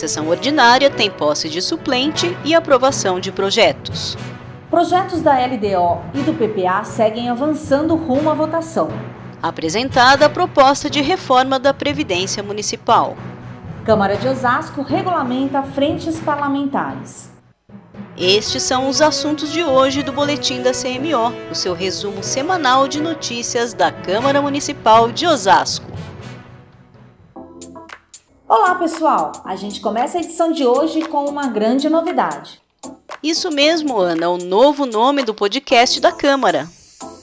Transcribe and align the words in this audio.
Sessão 0.00 0.28
ordinária 0.28 0.88
tem 0.88 1.10
posse 1.10 1.46
de 1.46 1.60
suplente 1.60 2.34
e 2.42 2.54
aprovação 2.54 3.20
de 3.20 3.30
projetos. 3.30 4.16
Projetos 4.70 5.20
da 5.20 5.34
LDO 5.34 6.00
e 6.14 6.22
do 6.22 6.32
PPA 6.32 6.82
seguem 6.84 7.28
avançando 7.28 7.94
rumo 7.96 8.30
à 8.30 8.32
votação. 8.32 8.88
Apresentada 9.42 10.24
a 10.24 10.30
proposta 10.30 10.88
de 10.88 11.02
reforma 11.02 11.58
da 11.58 11.74
Previdência 11.74 12.42
Municipal. 12.42 13.14
Câmara 13.84 14.16
de 14.16 14.26
Osasco 14.26 14.80
regulamenta 14.80 15.62
frentes 15.62 16.18
parlamentares. 16.18 17.30
Estes 18.16 18.62
são 18.62 18.88
os 18.88 19.02
assuntos 19.02 19.52
de 19.52 19.62
hoje 19.62 20.02
do 20.02 20.12
Boletim 20.12 20.62
da 20.62 20.72
CMO, 20.72 21.30
o 21.50 21.54
seu 21.54 21.74
resumo 21.74 22.22
semanal 22.22 22.88
de 22.88 23.02
notícias 23.02 23.74
da 23.74 23.92
Câmara 23.92 24.40
Municipal 24.40 25.12
de 25.12 25.26
Osasco. 25.26 25.89
Olá, 28.50 28.74
pessoal! 28.74 29.30
A 29.44 29.54
gente 29.54 29.80
começa 29.80 30.18
a 30.18 30.20
edição 30.20 30.50
de 30.50 30.66
hoje 30.66 31.02
com 31.02 31.24
uma 31.26 31.46
grande 31.46 31.88
novidade. 31.88 32.60
Isso 33.22 33.48
mesmo, 33.48 33.96
Ana, 33.96 34.28
o 34.28 34.38
novo 34.38 34.84
nome 34.84 35.22
do 35.22 35.32
podcast 35.32 36.00
da 36.00 36.10
Câmara. 36.10 36.68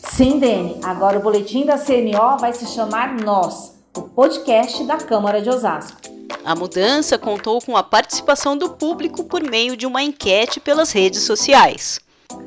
Sim, 0.10 0.40
Dene, 0.40 0.80
agora 0.82 1.20
o 1.20 1.22
Boletim 1.22 1.66
da 1.66 1.78
CMO 1.78 2.38
vai 2.40 2.54
se 2.54 2.66
chamar 2.68 3.14
Nós, 3.14 3.74
o 3.94 4.04
podcast 4.04 4.86
da 4.86 4.96
Câmara 4.96 5.42
de 5.42 5.50
Osasco. 5.50 5.98
A 6.46 6.56
mudança 6.56 7.18
contou 7.18 7.62
com 7.62 7.76
a 7.76 7.84
participação 7.84 8.58
do 8.58 8.70
público 8.70 9.26
por 9.26 9.44
meio 9.44 9.76
de 9.76 9.86
uma 9.86 10.02
enquete 10.02 10.62
pelas 10.62 10.94
redes 10.94 11.24
sociais. 11.24 12.00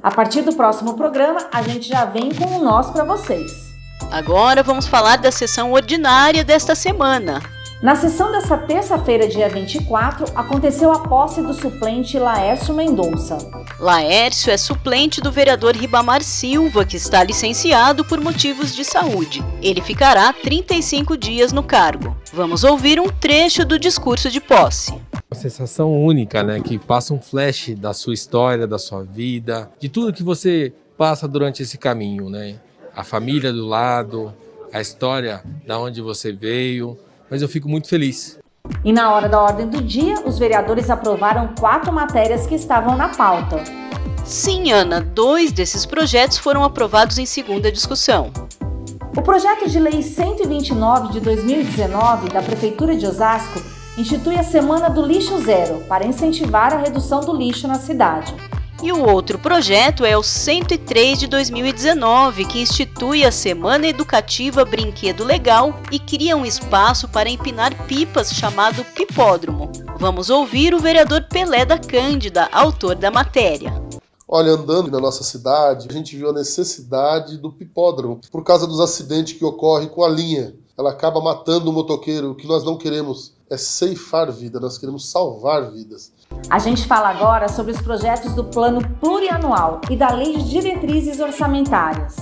A 0.02 0.10
partir 0.10 0.40
do 0.40 0.54
próximo 0.54 0.94
programa, 0.94 1.50
a 1.52 1.60
gente 1.60 1.86
já 1.86 2.06
vem 2.06 2.34
com 2.34 2.46
o 2.46 2.64
nós 2.64 2.88
para 2.88 3.04
vocês. 3.04 3.52
Agora 4.10 4.62
vamos 4.62 4.86
falar 4.86 5.18
da 5.18 5.30
sessão 5.30 5.70
ordinária 5.70 6.42
desta 6.42 6.74
semana. 6.74 7.42
Na 7.82 7.96
sessão 7.96 8.30
desta 8.30 8.58
terça-feira, 8.58 9.26
dia 9.26 9.48
24, 9.48 10.26
aconteceu 10.34 10.92
a 10.92 10.98
posse 10.98 11.40
do 11.40 11.54
suplente 11.54 12.18
Laércio 12.18 12.74
Mendonça. 12.74 13.38
Laércio 13.78 14.52
é 14.52 14.58
suplente 14.58 15.18
do 15.22 15.32
vereador 15.32 15.74
Ribamar 15.74 16.22
Silva, 16.22 16.84
que 16.84 16.98
está 16.98 17.24
licenciado 17.24 18.04
por 18.04 18.20
motivos 18.20 18.76
de 18.76 18.84
saúde. 18.84 19.42
Ele 19.62 19.80
ficará 19.80 20.30
35 20.30 21.16
dias 21.16 21.52
no 21.54 21.62
cargo. 21.62 22.14
Vamos 22.34 22.64
ouvir 22.64 23.00
um 23.00 23.08
trecho 23.08 23.64
do 23.64 23.78
discurso 23.78 24.28
de 24.28 24.42
posse. 24.42 24.92
Uma 25.30 25.40
sensação 25.40 26.04
única, 26.04 26.42
né? 26.42 26.60
Que 26.60 26.78
passa 26.78 27.14
um 27.14 27.20
flash 27.20 27.74
da 27.78 27.94
sua 27.94 28.12
história, 28.12 28.66
da 28.66 28.78
sua 28.78 29.04
vida, 29.04 29.70
de 29.80 29.88
tudo 29.88 30.12
que 30.12 30.22
você 30.22 30.70
passa 30.98 31.26
durante 31.26 31.62
esse 31.62 31.78
caminho, 31.78 32.28
né? 32.28 32.56
A 32.94 33.02
família 33.02 33.50
do 33.50 33.66
lado, 33.66 34.34
a 34.70 34.82
história 34.82 35.42
da 35.66 35.78
onde 35.78 36.02
você 36.02 36.30
veio, 36.30 36.98
mas 37.30 37.40
eu 37.40 37.48
fico 37.48 37.68
muito 37.68 37.88
feliz. 37.88 38.38
E 38.84 38.92
na 38.92 39.12
hora 39.12 39.28
da 39.28 39.40
ordem 39.40 39.68
do 39.68 39.80
dia, 39.80 40.20
os 40.26 40.38
vereadores 40.38 40.90
aprovaram 40.90 41.54
quatro 41.58 41.92
matérias 41.92 42.46
que 42.46 42.54
estavam 42.54 42.96
na 42.96 43.08
pauta. 43.08 43.62
Sim, 44.24 44.70
Ana, 44.72 45.00
dois 45.00 45.52
desses 45.52 45.86
projetos 45.86 46.38
foram 46.38 46.62
aprovados 46.62 47.18
em 47.18 47.26
segunda 47.26 47.72
discussão. 47.72 48.30
O 49.16 49.22
projeto 49.22 49.68
de 49.68 49.78
lei 49.78 50.02
129 50.02 51.12
de 51.12 51.20
2019 51.20 52.28
da 52.28 52.42
Prefeitura 52.42 52.94
de 52.94 53.06
Osasco 53.06 53.60
institui 53.98 54.36
a 54.36 54.42
Semana 54.42 54.88
do 54.88 55.04
Lixo 55.04 55.40
Zero 55.42 55.82
para 55.88 56.06
incentivar 56.06 56.72
a 56.72 56.78
redução 56.78 57.20
do 57.20 57.36
lixo 57.36 57.66
na 57.66 57.74
cidade. 57.74 58.34
E 58.82 58.90
o 58.92 59.06
outro 59.06 59.38
projeto 59.38 60.06
é 60.06 60.16
o 60.16 60.22
103 60.22 61.18
de 61.18 61.26
2019, 61.26 62.46
que 62.46 62.62
institui 62.62 63.26
a 63.26 63.30
Semana 63.30 63.86
Educativa 63.86 64.64
Brinquedo 64.64 65.22
Legal 65.22 65.78
e 65.92 65.98
cria 65.98 66.34
um 66.34 66.46
espaço 66.46 67.06
para 67.06 67.28
empinar 67.28 67.86
pipas 67.86 68.32
chamado 68.32 68.82
Pipódromo. 68.94 69.70
Vamos 69.98 70.30
ouvir 70.30 70.72
o 70.74 70.78
vereador 70.78 71.26
Pelé 71.28 71.66
da 71.66 71.76
Cândida, 71.76 72.48
autor 72.50 72.94
da 72.94 73.10
matéria. 73.10 73.70
Olha, 74.26 74.52
andando 74.52 74.90
na 74.90 74.98
nossa 74.98 75.24
cidade, 75.24 75.88
a 75.90 75.92
gente 75.92 76.16
viu 76.16 76.30
a 76.30 76.32
necessidade 76.32 77.36
do 77.36 77.52
pipódromo 77.52 78.20
por 78.32 78.42
causa 78.42 78.66
dos 78.66 78.80
acidentes 78.80 79.34
que 79.34 79.44
ocorrem 79.44 79.88
com 79.88 80.02
a 80.02 80.08
linha. 80.08 80.54
Ela 80.78 80.92
acaba 80.92 81.20
matando 81.20 81.68
o 81.68 81.72
motoqueiro. 81.72 82.30
O 82.30 82.34
que 82.34 82.46
nós 82.46 82.64
não 82.64 82.78
queremos 82.78 83.34
é 83.50 83.56
ceifar 83.56 84.30
vida, 84.30 84.60
nós 84.60 84.78
queremos 84.78 85.10
salvar 85.10 85.72
vidas. 85.72 86.12
A 86.48 86.60
gente 86.60 86.86
fala 86.86 87.08
agora 87.08 87.48
sobre 87.48 87.72
os 87.72 87.80
projetos 87.80 88.32
do 88.32 88.44
Plano 88.44 88.80
Plurianual 89.00 89.80
e 89.90 89.96
da 89.96 90.10
Lei 90.14 90.36
de 90.36 90.48
Diretrizes 90.48 91.18
Orçamentárias. 91.18 92.16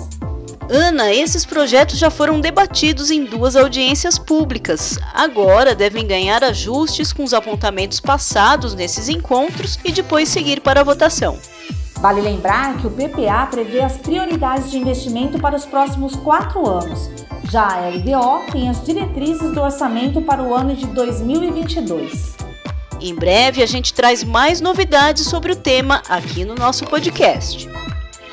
Ana, 0.70 1.12
esses 1.12 1.44
projetos 1.44 1.98
já 1.98 2.10
foram 2.10 2.40
debatidos 2.40 3.10
em 3.10 3.24
duas 3.24 3.56
audiências 3.56 4.18
públicas. 4.18 4.98
Agora 5.14 5.74
devem 5.74 6.06
ganhar 6.06 6.42
ajustes 6.42 7.12
com 7.12 7.24
os 7.24 7.34
apontamentos 7.34 8.00
passados 8.00 8.74
nesses 8.74 9.08
encontros 9.08 9.78
e 9.84 9.92
depois 9.92 10.28
seguir 10.28 10.60
para 10.60 10.80
a 10.80 10.84
votação. 10.84 11.38
Vale 11.96 12.20
lembrar 12.20 12.78
que 12.78 12.86
o 12.86 12.90
PPA 12.90 13.46
prevê 13.50 13.80
as 13.80 13.96
prioridades 13.96 14.70
de 14.70 14.78
investimento 14.78 15.38
para 15.38 15.56
os 15.56 15.66
próximos 15.66 16.14
quatro 16.16 16.68
anos. 16.68 17.10
Já 17.50 17.66
a 17.66 17.88
LDO 17.88 18.52
tem 18.52 18.68
as 18.68 18.84
diretrizes 18.84 19.54
do 19.54 19.62
orçamento 19.62 20.20
para 20.20 20.42
o 20.42 20.54
ano 20.54 20.76
de 20.76 20.86
2022. 20.86 22.36
Em 23.00 23.14
breve 23.14 23.62
a 23.62 23.66
gente 23.66 23.94
traz 23.94 24.22
mais 24.22 24.60
novidades 24.60 25.26
sobre 25.26 25.52
o 25.52 25.56
tema 25.56 26.02
aqui 26.08 26.44
no 26.44 26.54
nosso 26.54 26.84
podcast. 26.84 27.66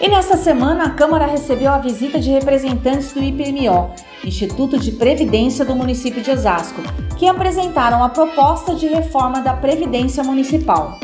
E 0.02 0.10
nesta 0.10 0.36
semana 0.36 0.84
a 0.84 0.90
Câmara 0.90 1.26
recebeu 1.26 1.72
a 1.72 1.78
visita 1.78 2.20
de 2.20 2.30
representantes 2.30 3.14
do 3.14 3.24
IPMO, 3.24 3.96
Instituto 4.22 4.78
de 4.78 4.92
Previdência 4.92 5.64
do 5.64 5.74
município 5.74 6.22
de 6.22 6.32
Osasco, 6.32 6.82
que 7.18 7.26
apresentaram 7.26 8.04
a 8.04 8.10
proposta 8.10 8.76
de 8.76 8.88
reforma 8.88 9.40
da 9.40 9.54
Previdência 9.54 10.22
Municipal. 10.26 11.00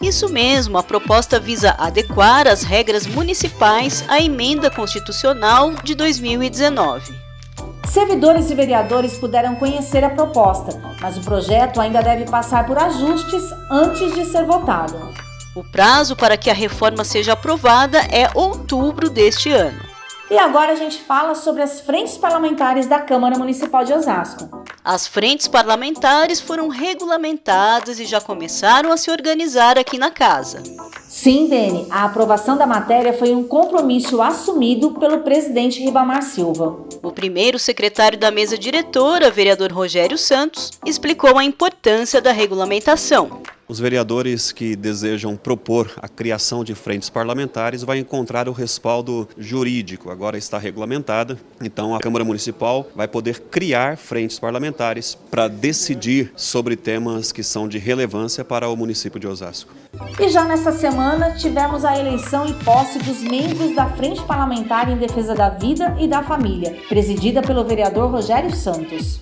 Isso 0.00 0.28
mesmo, 0.28 0.78
a 0.78 0.82
proposta 0.82 1.38
visa 1.38 1.76
adequar 1.78 2.48
as 2.48 2.64
regras 2.64 3.06
municipais 3.06 4.04
à 4.08 4.20
emenda 4.20 4.68
constitucional 4.68 5.70
de 5.84 5.94
2019. 5.94 7.21
Servidores 7.92 8.50
e 8.50 8.54
vereadores 8.54 9.18
puderam 9.18 9.54
conhecer 9.54 10.02
a 10.02 10.08
proposta, 10.08 10.80
mas 10.98 11.18
o 11.18 11.20
projeto 11.20 11.78
ainda 11.78 12.00
deve 12.00 12.24
passar 12.24 12.66
por 12.66 12.78
ajustes 12.78 13.52
antes 13.70 14.14
de 14.14 14.24
ser 14.24 14.46
votado. 14.46 15.12
O 15.54 15.62
prazo 15.62 16.16
para 16.16 16.38
que 16.38 16.48
a 16.48 16.54
reforma 16.54 17.04
seja 17.04 17.34
aprovada 17.34 17.98
é 17.98 18.30
outubro 18.34 19.10
deste 19.10 19.52
ano. 19.52 19.78
E 20.32 20.38
agora 20.38 20.72
a 20.72 20.74
gente 20.74 20.98
fala 20.98 21.34
sobre 21.34 21.60
as 21.60 21.82
frentes 21.82 22.16
parlamentares 22.16 22.86
da 22.86 22.98
Câmara 22.98 23.36
Municipal 23.36 23.84
de 23.84 23.92
Osasco. 23.92 24.64
As 24.82 25.06
frentes 25.06 25.46
parlamentares 25.46 26.40
foram 26.40 26.68
regulamentadas 26.68 28.00
e 28.00 28.06
já 28.06 28.18
começaram 28.18 28.90
a 28.90 28.96
se 28.96 29.10
organizar 29.10 29.78
aqui 29.78 29.98
na 29.98 30.10
casa. 30.10 30.62
Sim, 31.06 31.48
Dene, 31.48 31.86
a 31.90 32.04
aprovação 32.06 32.56
da 32.56 32.66
matéria 32.66 33.12
foi 33.12 33.34
um 33.34 33.44
compromisso 33.44 34.22
assumido 34.22 34.92
pelo 34.92 35.18
presidente 35.18 35.84
Ribamar 35.84 36.22
Silva. 36.22 36.78
O 37.02 37.12
primeiro 37.12 37.58
secretário 37.58 38.18
da 38.18 38.30
mesa 38.30 38.56
diretora, 38.56 39.30
vereador 39.30 39.70
Rogério 39.70 40.16
Santos, 40.16 40.70
explicou 40.86 41.36
a 41.36 41.44
importância 41.44 42.22
da 42.22 42.32
regulamentação. 42.32 43.42
Os 43.72 43.80
vereadores 43.80 44.52
que 44.52 44.76
desejam 44.76 45.34
propor 45.34 45.90
a 45.96 46.06
criação 46.06 46.62
de 46.62 46.74
frentes 46.74 47.08
parlamentares 47.08 47.82
vai 47.82 47.96
encontrar 47.96 48.46
o 48.46 48.52
respaldo 48.52 49.26
jurídico, 49.38 50.10
agora 50.10 50.36
está 50.36 50.58
regulamentada. 50.58 51.38
Então 51.58 51.94
a 51.96 51.98
Câmara 51.98 52.22
Municipal 52.22 52.86
vai 52.94 53.08
poder 53.08 53.40
criar 53.50 53.96
frentes 53.96 54.38
parlamentares 54.38 55.16
para 55.30 55.48
decidir 55.48 56.34
sobre 56.36 56.76
temas 56.76 57.32
que 57.32 57.42
são 57.42 57.66
de 57.66 57.78
relevância 57.78 58.44
para 58.44 58.68
o 58.68 58.76
município 58.76 59.18
de 59.18 59.26
Osasco. 59.26 59.72
E 60.20 60.28
já 60.28 60.44
nesta 60.44 60.72
semana 60.72 61.30
tivemos 61.30 61.82
a 61.82 61.98
eleição 61.98 62.44
e 62.44 62.52
posse 62.62 62.98
dos 62.98 63.22
membros 63.22 63.74
da 63.74 63.88
Frente 63.88 64.22
Parlamentar 64.24 64.90
em 64.90 64.98
Defesa 64.98 65.34
da 65.34 65.48
Vida 65.48 65.96
e 65.98 66.06
da 66.06 66.22
Família, 66.22 66.76
presidida 66.90 67.40
pelo 67.40 67.64
vereador 67.64 68.10
Rogério 68.10 68.54
Santos. 68.54 69.18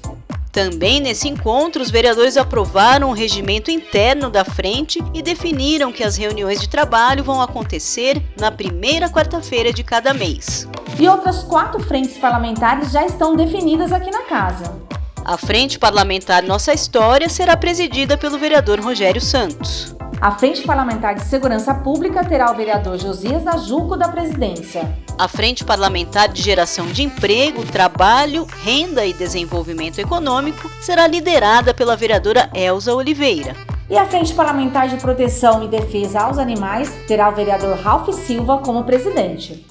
Também 0.53 1.01
nesse 1.01 1.29
encontro, 1.29 1.81
os 1.81 1.91
vereadores 1.91 2.37
aprovaram 2.37 3.11
o 3.11 3.15
regimento 3.15 3.71
interno 3.71 4.29
da 4.29 4.45
frente 4.45 4.99
e 5.15 5.23
definiram 5.23 5.93
que 5.93 6.03
as 6.03 6.17
reuniões 6.17 6.61
de 6.61 6.69
trabalho 6.69 7.23
vão 7.23 7.41
acontecer 7.41 8.21
na 8.39 8.51
primeira 8.51 9.09
quarta-feira 9.09 9.73
de 9.73 9.85
cada 9.85 10.13
mês. 10.13 10.69
E 10.99 11.09
outras 11.09 11.45
quatro 11.45 11.81
frentes 11.81 12.19
parlamentares 12.19 12.91
já 12.91 13.07
estão 13.07 13.37
definidas 13.37 13.93
aqui 13.93 14.11
na 14.11 14.23
casa. 14.23 14.77
A 15.25 15.37
Frente 15.37 15.79
Parlamentar 15.79 16.43
Nossa 16.43 16.73
História 16.73 17.29
será 17.29 17.57
presidida 17.57 18.17
pelo 18.17 18.39
vereador 18.39 18.81
Rogério 18.81 19.21
Santos. 19.21 19.95
A 20.21 20.33
Frente 20.33 20.61
Parlamentar 20.67 21.15
de 21.15 21.23
Segurança 21.25 21.73
Pública 21.73 22.23
terá 22.23 22.53
o 22.53 22.55
vereador 22.55 22.99
Josias 22.99 23.47
Ajuco 23.47 23.97
da 23.97 24.07
presidência. 24.07 24.87
A 25.19 25.27
Frente 25.27 25.65
Parlamentar 25.65 26.29
de 26.29 26.43
Geração 26.43 26.89
de 26.89 27.03
Emprego, 27.03 27.65
Trabalho, 27.65 28.47
Renda 28.63 29.07
e 29.07 29.15
Desenvolvimento 29.15 29.99
Econômico 29.99 30.71
será 30.83 31.07
liderada 31.07 31.73
pela 31.73 31.97
vereadora 31.97 32.51
Elza 32.53 32.95
Oliveira. 32.95 33.57
E 33.89 33.97
a 33.97 34.05
Frente 34.05 34.35
Parlamentar 34.35 34.89
de 34.89 34.99
Proteção 34.99 35.65
e 35.65 35.69
Defesa 35.69 36.21
aos 36.21 36.37
Animais 36.37 36.95
terá 37.09 37.31
o 37.31 37.35
vereador 37.35 37.79
Ralph 37.79 38.11
Silva 38.11 38.59
como 38.59 38.85
presidente. 38.85 39.67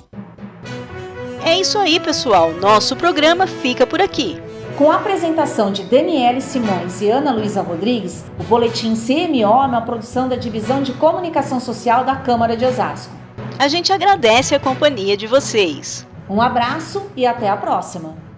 É 1.46 1.60
isso 1.60 1.78
aí, 1.78 2.00
pessoal. 2.00 2.51
Nosso 2.54 2.96
programa 2.96 3.46
fica 3.46 3.86
por 3.86 4.01
aqui. 4.01 4.42
Com 4.80 4.90
a 4.90 4.96
apresentação 4.96 5.74
de 5.74 5.84
Daniele 5.84 6.40
Simões 6.40 7.02
e 7.02 7.10
Ana 7.10 7.34
Luísa 7.34 7.62
Rodrigues, 7.62 8.24
o 8.40 8.44
boletim 8.46 8.94
CMO 8.96 9.42
é 9.42 9.46
uma 9.46 9.81
produção 9.81 10.30
da 10.30 10.38
Divisão 10.38 10.81
de 10.81 10.94
Comunicação 10.94 11.60
Social 11.60 12.06
da 12.06 12.16
Câmara 12.16 12.56
de 12.56 12.64
Osasco. 12.64 13.14
A 13.60 13.68
gente 13.68 13.92
agradece 13.92 14.56
a 14.56 14.60
companhia 14.60 15.18
de 15.18 15.28
vocês. 15.28 16.08
Um 16.30 16.42
abraço 16.42 17.04
e 17.14 17.28
até 17.28 17.50
a 17.50 17.58
próxima! 17.58 18.29